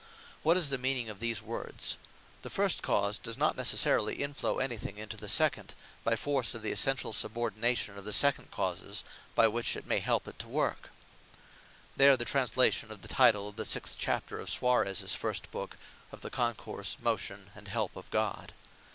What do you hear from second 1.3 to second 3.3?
words. "The first cause